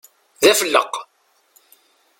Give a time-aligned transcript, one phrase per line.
[0.41, 0.93] D afelleq!